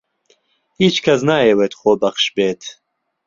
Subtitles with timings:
[0.81, 2.61] هیچ کەس نایەوێت خۆبەخش بێت.